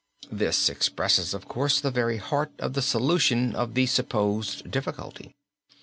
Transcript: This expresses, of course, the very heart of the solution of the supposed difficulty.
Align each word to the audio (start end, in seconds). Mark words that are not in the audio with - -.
This 0.31 0.67
expresses, 0.67 1.35
of 1.35 1.47
course, 1.47 1.79
the 1.79 1.91
very 1.91 2.17
heart 2.17 2.51
of 2.57 2.73
the 2.73 2.81
solution 2.81 3.53
of 3.55 3.75
the 3.75 3.85
supposed 3.85 4.71
difficulty. 4.71 5.35